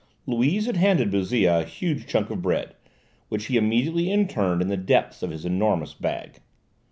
Louise 0.25 0.65
had 0.65 0.77
handed 0.77 1.11
Bouzille 1.11 1.45
a 1.59 1.63
huge 1.63 2.07
chunk 2.07 2.31
of 2.31 2.41
bread 2.41 2.73
which 3.29 3.45
he 3.45 3.55
immediately 3.55 4.11
interned 4.11 4.59
in 4.59 4.67
the 4.67 4.75
depths 4.75 5.21
of 5.21 5.29
his 5.29 5.45
enormous 5.45 5.93
bag. 5.93 6.39